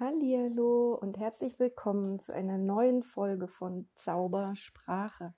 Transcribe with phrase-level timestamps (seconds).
[0.00, 5.34] Hallo und herzlich willkommen zu einer neuen Folge von Zaubersprache.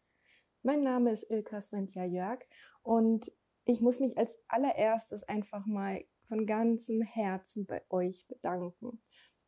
[0.63, 2.41] Mein Name ist Ilka Sventja Jörg
[2.83, 3.33] und
[3.65, 9.01] ich muss mich als allererstes einfach mal von ganzem Herzen bei euch bedanken.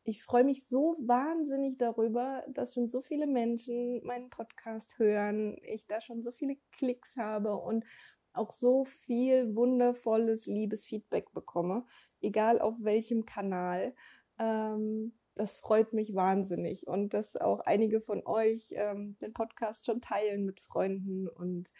[0.04, 5.86] Ich freue mich so wahnsinnig darüber, dass schon so viele Menschen meinen Podcast hören, ich
[5.86, 7.84] da schon so viele Klicks habe und
[8.32, 11.84] auch so viel wundervolles, liebes Feedback bekomme,
[12.22, 13.94] egal auf welchem Kanal.
[14.42, 20.00] Ähm, das freut mich wahnsinnig und dass auch einige von euch ähm, den Podcast schon
[20.00, 21.70] teilen mit Freunden und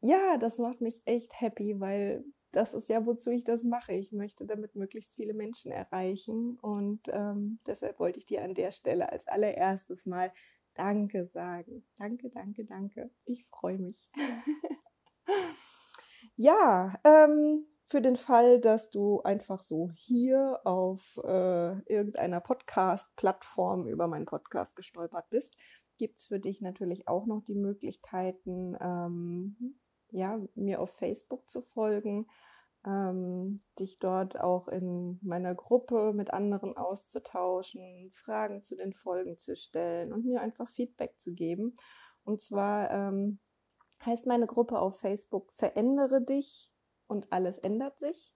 [0.00, 3.92] ja, das macht mich echt happy, weil das ist ja, wozu ich das mache.
[3.92, 8.72] Ich möchte damit möglichst viele Menschen erreichen und ähm, deshalb wollte ich dir an der
[8.72, 10.32] Stelle als allererstes mal
[10.74, 11.84] Danke sagen.
[11.98, 13.10] Danke, danke, danke.
[13.24, 14.10] Ich freue mich.
[16.36, 24.06] ja, ähm, für den Fall, dass du einfach so hier auf äh, irgendeiner Podcast-Plattform über
[24.06, 25.56] meinen Podcast gestolpert bist,
[25.98, 29.74] gibt es für dich natürlich auch noch die Möglichkeiten, ähm,
[30.12, 32.28] ja, mir auf Facebook zu folgen,
[32.86, 39.56] ähm, dich dort auch in meiner Gruppe mit anderen auszutauschen, Fragen zu den Folgen zu
[39.56, 41.74] stellen und mir einfach Feedback zu geben.
[42.22, 43.40] Und zwar ähm,
[44.06, 46.70] heißt meine Gruppe auf Facebook Verändere dich
[47.10, 48.32] und alles ändert sich.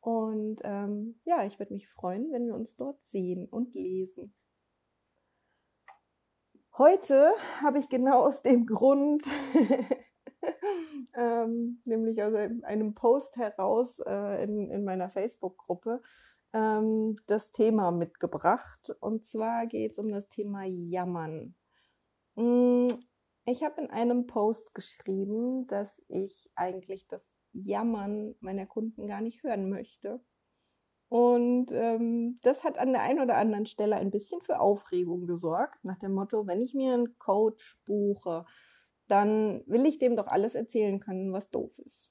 [0.00, 4.34] Und ähm, ja, ich würde mich freuen, wenn wir uns dort sehen und lesen.
[6.76, 9.24] Heute habe ich genau aus dem Grund,
[11.16, 16.02] ähm, nämlich aus einem Post heraus äh, in, in meiner Facebook-Gruppe,
[16.52, 18.90] ähm, das Thema mitgebracht.
[19.00, 21.54] Und zwar geht es um das Thema Jammern.
[22.36, 22.88] Hm,
[23.46, 29.42] ich habe in einem Post geschrieben, dass ich eigentlich das Jammern meiner Kunden gar nicht
[29.42, 30.20] hören möchte.
[31.08, 35.84] Und ähm, das hat an der einen oder anderen Stelle ein bisschen für Aufregung gesorgt,
[35.84, 38.44] nach dem Motto, wenn ich mir einen Coach buche,
[39.06, 42.10] dann will ich dem doch alles erzählen können, was doof ist.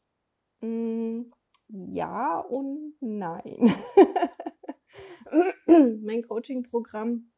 [0.61, 1.23] Mm,
[1.67, 3.73] ja und nein.
[5.67, 7.31] mein Coaching-Programm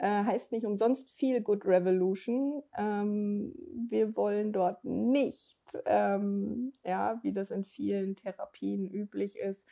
[0.00, 2.62] äh, heißt nicht umsonst Feel Good Revolution.
[2.76, 3.54] Ähm,
[3.90, 9.62] wir wollen dort nicht, ähm, ja, wie das in vielen Therapien üblich ist,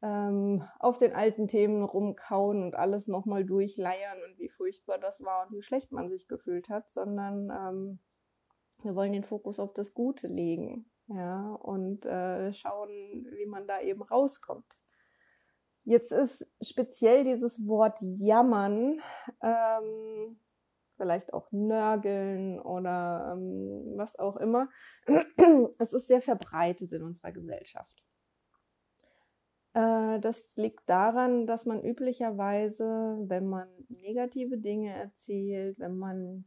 [0.00, 5.46] ähm, auf den alten Themen rumkauen und alles nochmal durchleiern und wie furchtbar das war
[5.46, 7.98] und wie schlecht man sich gefühlt hat, sondern ähm,
[8.82, 13.82] wir wollen den Fokus auf das Gute legen, ja, und äh, schauen, wie man da
[13.82, 14.64] eben rauskommt.
[15.84, 19.00] Jetzt ist speziell dieses Wort jammern,
[19.42, 20.38] ähm,
[20.96, 24.68] vielleicht auch nörgeln oder ähm, was auch immer.
[25.80, 28.04] Es ist sehr verbreitet in unserer Gesellschaft.
[29.74, 36.44] Äh, das liegt daran, dass man üblicherweise, wenn man negative Dinge erzählt, wenn man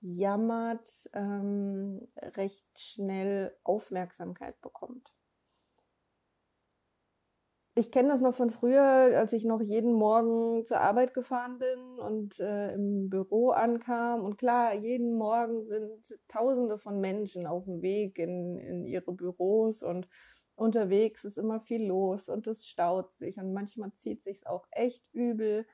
[0.00, 5.12] jammert, ähm, recht schnell Aufmerksamkeit bekommt
[7.78, 11.98] ich kenne das noch von früher, als ich noch jeden Morgen zur Arbeit gefahren bin
[11.98, 14.24] und äh, im Büro ankam.
[14.24, 19.82] Und klar, jeden Morgen sind Tausende von Menschen auf dem Weg in, in ihre Büros
[19.82, 20.08] und
[20.56, 25.04] unterwegs ist immer viel los und es staut sich und manchmal zieht sich auch echt
[25.12, 25.64] übel.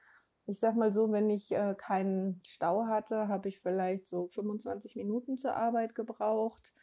[0.47, 4.95] Ich sag mal so, wenn ich äh, keinen Stau hatte, habe ich vielleicht so 25
[4.97, 6.75] Minuten zur Arbeit gebraucht.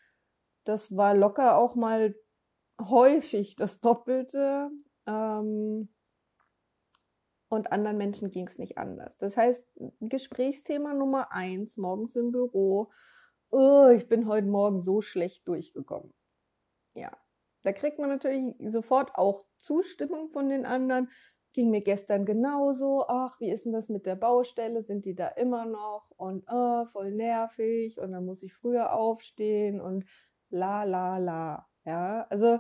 [0.64, 2.16] Das war locker auch mal
[2.80, 4.72] häufig das Doppelte.
[5.12, 5.90] Ähm,
[7.50, 9.18] und anderen Menschen ging es nicht anders.
[9.18, 9.62] Das heißt,
[10.00, 12.92] Gesprächsthema Nummer eins, morgens im Büro,
[13.50, 16.14] oh, ich bin heute Morgen so schlecht durchgekommen.
[16.94, 17.12] Ja,
[17.64, 21.10] da kriegt man natürlich sofort auch Zustimmung von den anderen.
[21.54, 23.06] Ging mir gestern genauso.
[23.10, 24.84] Ach, wie ist denn das mit der Baustelle?
[24.84, 26.10] Sind die da immer noch?
[26.16, 28.00] Und oh, voll nervig.
[28.00, 30.06] Und dann muss ich früher aufstehen und
[30.50, 31.68] la la la.
[31.84, 32.60] Ja, also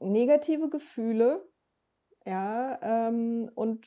[0.00, 1.46] negative Gefühle,
[2.26, 3.86] ja, ähm, und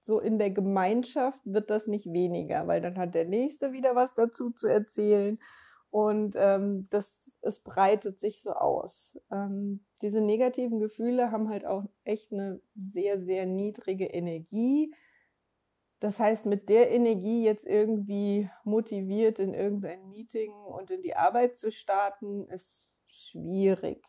[0.00, 4.14] so in der Gemeinschaft wird das nicht weniger, weil dann hat der Nächste wieder was
[4.14, 5.38] dazu zu erzählen
[5.90, 9.18] und ähm, das, es breitet sich so aus.
[9.32, 14.94] Ähm, diese negativen Gefühle haben halt auch echt eine sehr, sehr niedrige Energie.
[15.98, 21.58] Das heißt, mit der Energie jetzt irgendwie motiviert in irgendein Meeting und in die Arbeit
[21.58, 24.02] zu starten, ist schwierig.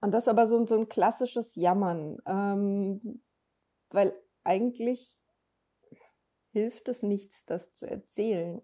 [0.00, 3.22] Und das aber so, so ein klassisches Jammern, ähm,
[3.90, 4.12] weil
[4.44, 5.18] eigentlich
[6.52, 8.60] hilft es nichts, das zu erzählen.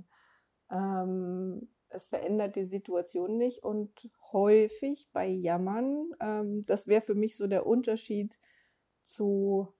[0.70, 7.36] Ähm, es verändert die Situation nicht und häufig bei Jammern, ähm, das wäre für mich
[7.36, 8.34] so der Unterschied
[9.02, 9.74] zu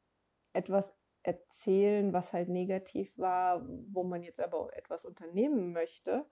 [0.53, 6.27] etwas erzählen, was halt negativ war, wo man jetzt aber etwas unternehmen möchte.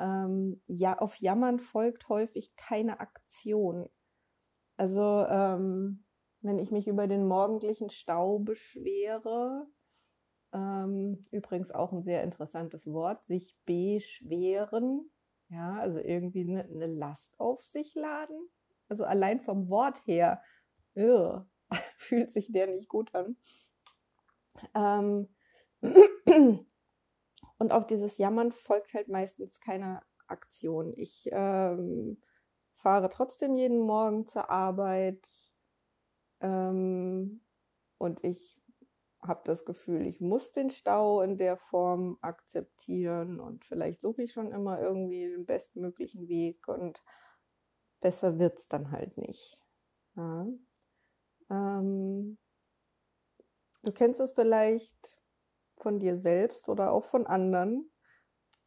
[0.00, 3.88] Ähm, ja, auf Jammern folgt häufig keine Aktion.
[4.80, 6.02] Also ähm,
[6.40, 9.66] wenn ich mich über den morgendlichen Stau beschwere,
[10.54, 15.10] ähm, übrigens auch ein sehr interessantes Wort, sich beschweren,
[15.50, 18.48] ja, also irgendwie eine, eine Last auf sich laden.
[18.88, 20.42] Also allein vom Wort her,
[20.96, 21.44] ugh,
[21.98, 23.36] fühlt sich der nicht gut an.
[24.74, 25.28] Ähm,
[27.58, 30.94] und auf dieses Jammern folgt halt meistens keine Aktion.
[30.96, 32.22] Ich ähm,
[32.82, 35.24] fahre trotzdem jeden Morgen zur Arbeit
[36.40, 37.40] ähm,
[37.98, 38.60] und ich
[39.22, 44.32] habe das Gefühl, ich muss den Stau in der Form akzeptieren und vielleicht suche ich
[44.32, 47.02] schon immer irgendwie den bestmöglichen Weg und
[48.00, 49.60] besser wird es dann halt nicht.
[50.16, 50.46] Ja.
[51.50, 52.38] Ähm,
[53.82, 55.18] du kennst es vielleicht
[55.76, 57.90] von dir selbst oder auch von anderen.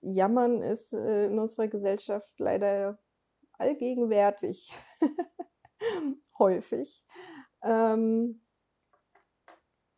[0.01, 3.00] Jammern ist äh, in unserer Gesellschaft leider
[3.63, 4.74] allgegenwärtig,
[6.38, 7.04] häufig.
[7.63, 8.42] Ähm,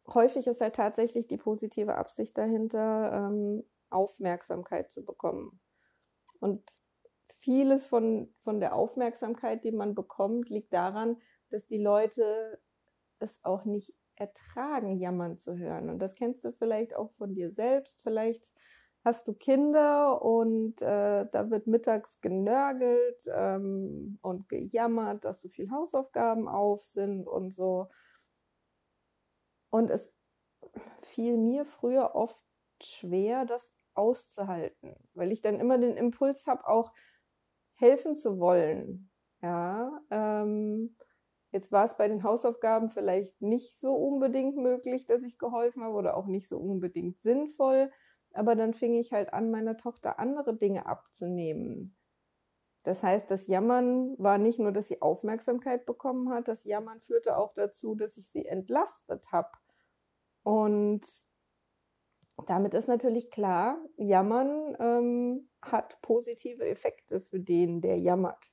[0.08, 5.60] häufig ist halt tatsächlich die positive Absicht dahinter, ähm, Aufmerksamkeit zu bekommen.
[6.40, 6.64] Und
[7.40, 11.18] vieles von, von der Aufmerksamkeit, die man bekommt, liegt daran,
[11.50, 12.60] dass die Leute
[13.20, 15.90] es auch nicht ertragen, jammern zu hören.
[15.90, 18.02] Und das kennst du vielleicht auch von dir selbst.
[18.04, 18.46] Vielleicht
[19.06, 25.70] hast du Kinder und äh, da wird mittags genörgelt ähm, und gejammert, dass so viel
[25.70, 27.88] Hausaufgaben auf sind und so.
[29.70, 30.12] Und es
[31.04, 32.44] fiel mir früher oft
[32.82, 36.92] schwer, das auszuhalten, weil ich dann immer den Impuls habe, auch
[37.76, 39.12] helfen zu wollen.
[39.42, 40.98] Ja, ähm,
[41.52, 45.94] jetzt war es bei den Hausaufgaben vielleicht nicht so unbedingt möglich, dass ich geholfen habe
[45.94, 47.92] oder auch nicht so unbedingt sinnvoll.
[48.36, 51.96] Aber dann fing ich halt an, meiner Tochter andere Dinge abzunehmen.
[52.84, 57.38] Das heißt, das Jammern war nicht nur, dass sie Aufmerksamkeit bekommen hat, das Jammern führte
[57.38, 59.50] auch dazu, dass ich sie entlastet habe.
[60.44, 61.04] Und
[62.46, 68.52] damit ist natürlich klar, Jammern ähm, hat positive Effekte für den, der jammert.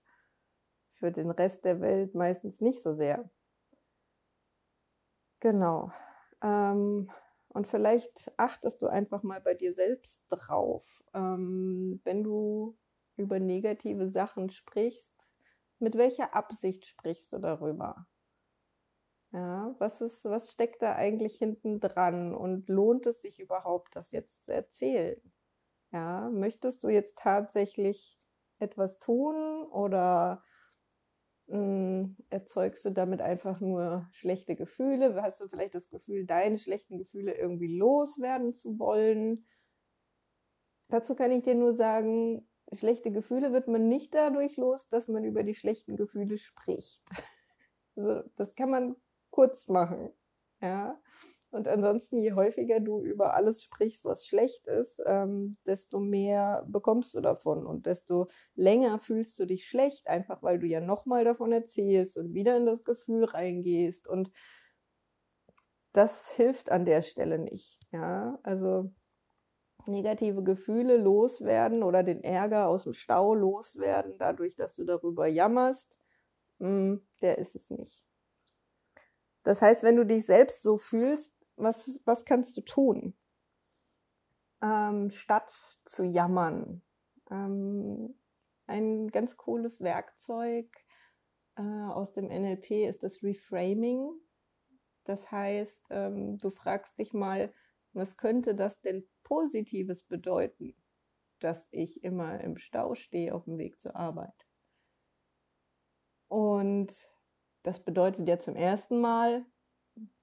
[0.94, 3.28] Für den Rest der Welt meistens nicht so sehr.
[5.40, 5.90] Genau.
[6.43, 7.11] Ähm,
[7.54, 12.78] und vielleicht achtest du einfach mal bei dir selbst drauf, ähm, wenn du
[13.16, 15.14] über negative Sachen sprichst,
[15.78, 18.06] mit welcher Absicht sprichst du darüber?
[19.32, 24.12] Ja, was ist, was steckt da eigentlich hinten dran und lohnt es sich überhaupt, das
[24.12, 25.20] jetzt zu erzählen?
[25.93, 28.20] Ja, möchtest du jetzt tatsächlich
[28.58, 30.44] etwas tun oder
[31.52, 35.20] hm, erzeugst du damit einfach nur schlechte Gefühle?
[35.20, 39.46] Hast du vielleicht das Gefühl, deine schlechten Gefühle irgendwie loswerden zu wollen?
[40.88, 45.25] Dazu kann ich dir nur sagen, schlechte Gefühle wird man nicht dadurch los, dass man
[45.25, 47.02] über die schlechten Gefühle spricht.
[47.94, 48.96] Also, das kann man
[49.28, 50.10] kurz machen.
[50.62, 50.99] Ja.
[51.52, 57.14] Und ansonsten, je häufiger du über alles sprichst, was schlecht ist, ähm, desto mehr bekommst
[57.14, 61.52] du davon und desto länger fühlst du dich schlecht, einfach weil du ja nochmal davon
[61.52, 64.08] erzählst und wieder in das Gefühl reingehst.
[64.08, 64.31] Und
[65.92, 67.80] das hilft an der Stelle nicht.
[67.92, 68.90] Ja, also
[69.87, 75.94] negative Gefühle loswerden oder den Ärger aus dem Stau loswerden, dadurch, dass du darüber jammerst,
[76.61, 78.02] mh, hm, der ist es nicht.
[79.42, 83.14] Das heißt, wenn du dich selbst so fühlst, was, was kannst du tun?
[84.62, 85.52] Ähm, statt
[85.85, 86.82] zu jammern.
[87.30, 88.14] Ähm,
[88.66, 90.68] ein ganz cooles Werkzeug
[91.56, 94.11] äh, aus dem NLP ist das Reframing.
[95.04, 97.52] Das heißt, ähm, du fragst dich mal,
[97.92, 100.75] was könnte das denn Positives bedeuten,
[101.40, 104.47] dass ich immer im Stau stehe auf dem Weg zur Arbeit?
[106.28, 106.92] Und
[107.62, 109.44] das bedeutet ja zum ersten Mal,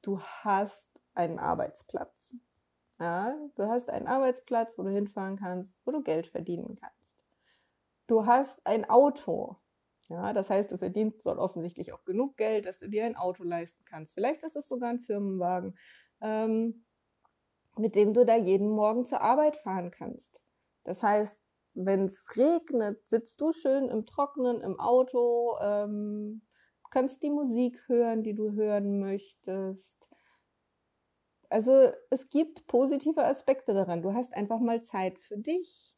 [0.02, 0.89] du hast
[1.20, 2.36] einen Arbeitsplatz.
[2.98, 7.24] Ja, du hast einen Arbeitsplatz, wo du hinfahren kannst, wo du Geld verdienen kannst.
[8.08, 9.58] Du hast ein Auto.
[10.08, 13.44] Ja, das heißt, du verdienst dort offensichtlich auch genug Geld, dass du dir ein Auto
[13.44, 14.16] leisten kannst.
[14.16, 15.78] Vielleicht ist es sogar ein Firmenwagen,
[16.22, 16.86] ähm,
[17.78, 20.42] mit dem du da jeden Morgen zur Arbeit fahren kannst.
[20.84, 21.38] Das heißt,
[21.74, 26.42] wenn es regnet, sitzt du schön im Trockenen im Auto, ähm,
[26.90, 30.09] kannst die Musik hören, die du hören möchtest.
[31.50, 34.04] Also es gibt positive Aspekte daran.
[34.04, 35.96] Du hast einfach mal Zeit für dich.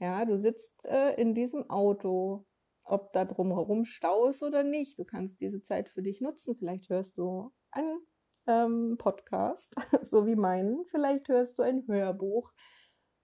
[0.00, 2.46] Ja, du sitzt äh, in diesem Auto,
[2.84, 4.98] ob da drumherum Stau ist oder nicht.
[4.98, 6.56] Du kannst diese Zeit für dich nutzen.
[6.56, 7.98] Vielleicht hörst du ein
[8.46, 10.86] ähm, Podcast, so wie meinen.
[10.86, 12.50] Vielleicht hörst du ein Hörbuch.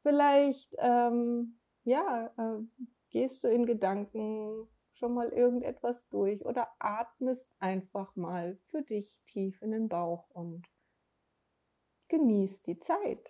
[0.03, 2.63] Vielleicht, ähm, ja, äh,
[3.11, 9.63] gehst du in Gedanken schon mal irgendetwas durch oder atmest einfach mal für dich tief
[9.63, 10.67] in den Bauch und
[12.15, 13.29] genießt die Zeit,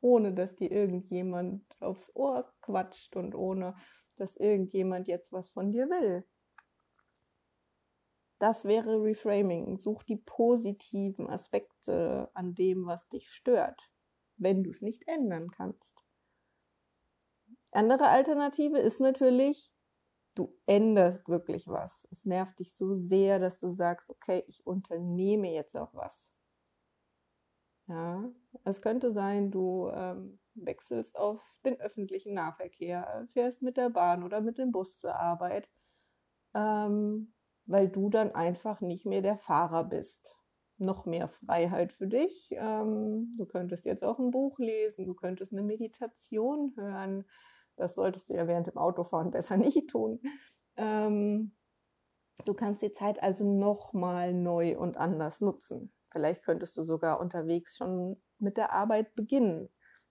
[0.00, 3.76] ohne dass dir irgendjemand aufs Ohr quatscht und ohne
[4.16, 6.24] dass irgendjemand jetzt was von dir will.
[8.38, 9.76] Das wäre Reframing.
[9.76, 13.90] Such die positiven Aspekte an dem, was dich stört,
[14.36, 16.02] wenn du es nicht ändern kannst.
[17.72, 19.70] Andere Alternative ist natürlich,
[20.34, 22.08] du änderst wirklich was.
[22.10, 26.37] Es nervt dich so sehr, dass du sagst, okay, ich unternehme jetzt auch was.
[27.88, 28.22] Ja,
[28.64, 34.42] es könnte sein, du ähm, wechselst auf den öffentlichen Nahverkehr, fährst mit der Bahn oder
[34.42, 35.70] mit dem Bus zur Arbeit,
[36.54, 37.32] ähm,
[37.64, 40.34] weil du dann einfach nicht mehr der Fahrer bist.
[40.76, 42.50] Noch mehr Freiheit für dich.
[42.52, 47.24] Ähm, du könntest jetzt auch ein Buch lesen, du könntest eine Meditation hören.
[47.76, 50.20] Das solltest du ja während dem Autofahren besser nicht tun.
[50.76, 51.56] Ähm,
[52.44, 55.92] du kannst die Zeit also nochmal neu und anders nutzen.
[56.10, 59.68] Vielleicht könntest du sogar unterwegs schon mit der Arbeit beginnen.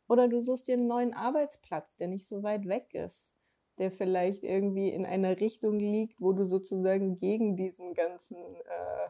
[0.08, 3.34] Oder du suchst dir einen neuen Arbeitsplatz, der nicht so weit weg ist,
[3.77, 9.10] der vielleicht irgendwie in einer Richtung liegt, wo du sozusagen gegen diesen ganzen äh,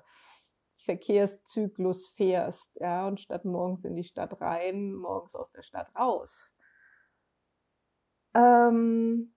[0.85, 6.49] Verkehrszyklus fährst, ja, und statt morgens in die Stadt rein, morgens aus der Stadt raus.
[8.33, 9.33] Ähm,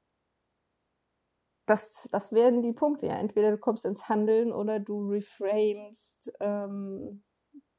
[1.67, 3.19] das, das wären die Punkte, ja.
[3.19, 7.23] Entweder du kommst ins Handeln oder du reframest ähm,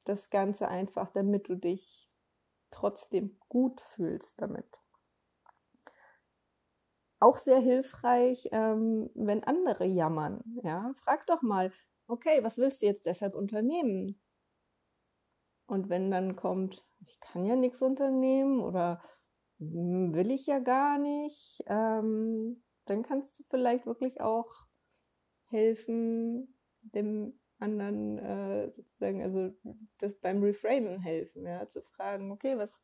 [0.03, 2.09] das Ganze einfach, damit du dich
[2.71, 4.65] trotzdem gut fühlst damit.
[7.19, 10.41] Auch sehr hilfreich, ähm, wenn andere jammern.
[10.63, 11.71] Ja, frag doch mal,
[12.07, 14.19] okay, was willst du jetzt deshalb unternehmen?
[15.67, 19.01] Und wenn dann kommt, ich kann ja nichts unternehmen oder
[19.59, 24.51] hm, will ich ja gar nicht, ähm, dann kannst du vielleicht wirklich auch
[25.45, 29.53] helfen, dem anderen äh, sozusagen, also
[29.99, 32.79] das beim Reframen helfen, ja, zu fragen, okay, was,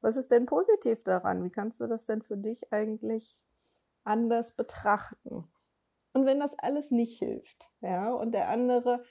[0.00, 1.44] was ist denn positiv daran?
[1.44, 3.42] Wie kannst du das denn für dich eigentlich
[4.04, 5.44] anders betrachten?
[6.12, 9.04] Und wenn das alles nicht hilft, ja, und der andere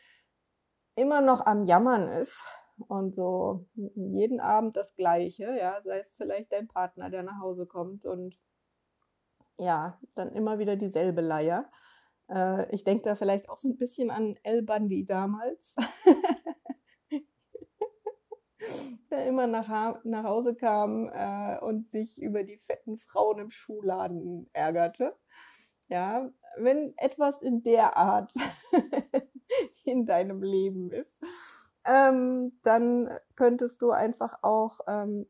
[0.96, 2.44] immer noch am Jammern ist
[2.88, 7.66] und so jeden Abend das Gleiche, ja, sei es vielleicht dein Partner, der nach Hause
[7.66, 8.36] kommt und
[9.58, 11.70] ja, dann immer wieder dieselbe Leier,
[12.30, 15.76] äh, ich denke da vielleicht auch so ein bisschen an El Bandi damals,
[19.10, 24.50] der immer nach, nach Hause kam äh, und sich über die fetten Frauen im Schuhladen
[24.54, 25.16] ärgerte.
[25.88, 28.32] Ja, wenn etwas in der Art
[29.84, 31.20] in deinem Leben ist,
[31.84, 35.26] ähm, dann könntest du einfach auch ähm,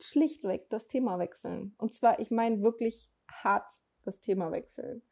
[0.00, 1.76] schlichtweg das Thema wechseln.
[1.78, 3.72] Und zwar, ich meine wirklich hart
[4.04, 5.02] das Thema wechseln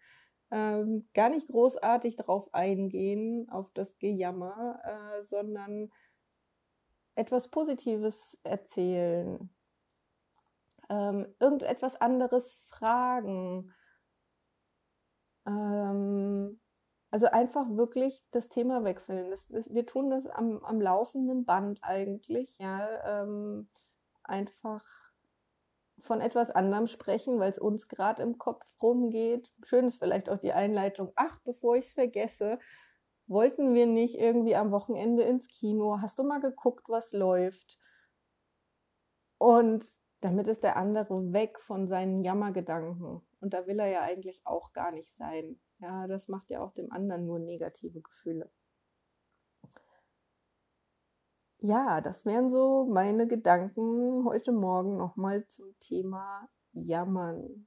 [0.50, 5.90] ähm, gar nicht großartig darauf eingehen, auf das Gejammer, äh, sondern
[7.14, 9.50] etwas Positives erzählen,
[10.88, 13.73] ähm, irgendetwas anderes fragen.
[15.47, 16.61] Ähm,
[17.11, 19.30] also einfach wirklich das Thema wechseln.
[19.30, 23.23] Das, das, wir tun das am, am laufenden Band eigentlich, ja.
[23.23, 23.69] Ähm,
[24.23, 24.85] einfach
[26.02, 29.50] von etwas anderem sprechen, weil es uns gerade im Kopf rumgeht.
[29.62, 31.12] Schön ist vielleicht auch die Einleitung.
[31.16, 32.59] Ach, bevor ich es vergesse,
[33.26, 35.99] wollten wir nicht irgendwie am Wochenende ins Kino?
[36.00, 37.78] Hast du mal geguckt, was läuft?
[39.38, 39.85] Und
[40.21, 43.23] damit ist der andere weg von seinen Jammergedanken.
[43.40, 45.61] Und da will er ja eigentlich auch gar nicht sein.
[45.78, 48.50] Ja, das macht ja auch dem anderen nur negative Gefühle
[51.62, 57.66] ja, das wären so meine Gedanken heute Morgen nochmal zum Thema Jammern.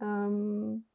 [0.00, 0.86] Ähm,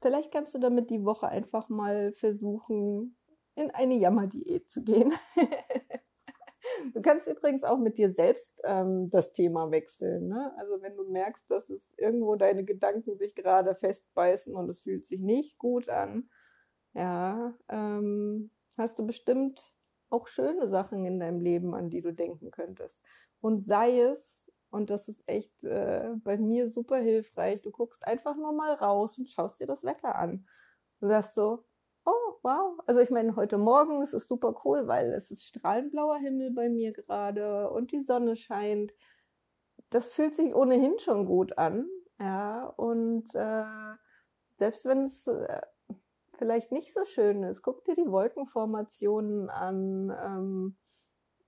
[0.00, 3.16] vielleicht kannst du damit die Woche einfach mal versuchen,
[3.56, 5.12] in eine Jammerdiät zu gehen.
[6.94, 10.28] du kannst übrigens auch mit dir selbst ähm, das Thema wechseln.
[10.28, 10.54] Ne?
[10.58, 15.08] Also wenn du merkst, dass es irgendwo deine Gedanken sich gerade festbeißen und es fühlt
[15.08, 16.30] sich nicht gut an,
[16.94, 19.74] ja, ähm, hast du bestimmt
[20.12, 23.02] auch schöne Sachen in deinem Leben, an die du denken könntest.
[23.40, 28.36] Und sei es, und das ist echt äh, bei mir super hilfreich, du guckst einfach
[28.36, 30.46] nur mal raus und schaust dir das Wetter an.
[31.00, 31.64] Du sagst so,
[32.04, 32.78] oh, wow.
[32.86, 36.52] Also ich meine, heute Morgen ist es super cool, weil es ist strahlend blauer Himmel
[36.52, 38.92] bei mir gerade und die Sonne scheint.
[39.90, 41.86] Das fühlt sich ohnehin schon gut an.
[42.18, 43.64] Ja, und äh,
[44.58, 45.60] selbst wenn es äh,
[46.42, 47.62] vielleicht nicht so schön ist.
[47.62, 50.76] Guck dir die Wolkenformationen an ähm,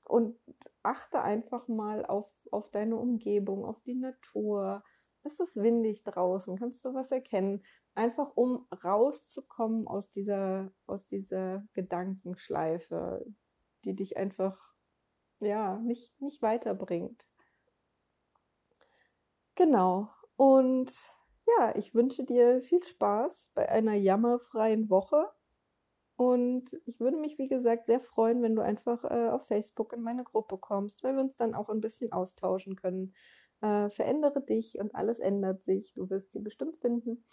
[0.05, 0.39] und
[0.85, 4.85] achte einfach mal auf, auf deine Umgebung, auf die Natur.
[5.25, 6.57] Ist es windig draußen?
[6.57, 7.65] Kannst du was erkennen?
[7.97, 13.27] Einfach um rauszukommen aus dieser, aus dieser Gedankenschleife,
[13.85, 14.57] die dich einfach
[15.41, 17.27] ja nicht, nicht weiterbringt.
[19.57, 20.09] Genau.
[20.37, 20.93] Und
[21.59, 25.31] ja, ich wünsche dir viel Spaß bei einer jammerfreien Woche.
[26.17, 30.03] Und ich würde mich, wie gesagt, sehr freuen, wenn du einfach äh, auf Facebook in
[30.03, 33.15] meine Gruppe kommst, weil wir uns dann auch ein bisschen austauschen können.
[33.61, 35.93] Äh, verändere dich und alles ändert sich.
[35.95, 37.25] Du wirst sie bestimmt finden.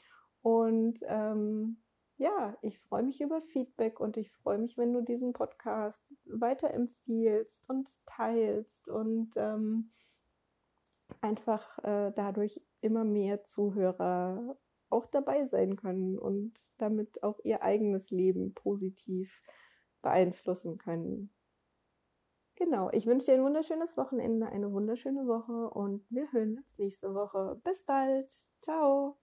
[0.42, 1.78] Und ähm,
[2.18, 7.64] ja, ich freue mich über Feedback und ich freue mich, wenn du diesen Podcast weiterempfiehlst
[7.68, 9.92] und teilst und ähm,
[11.20, 14.58] einfach äh, dadurch immer mehr Zuhörer
[14.90, 19.42] auch dabei sein können und damit auch ihr eigenes Leben positiv
[20.02, 21.32] beeinflussen können.
[22.56, 27.14] Genau, ich wünsche dir ein wunderschönes Wochenende, eine wunderschöne Woche und wir hören uns nächste
[27.14, 27.60] Woche.
[27.64, 28.32] Bis bald.
[28.62, 29.21] Ciao.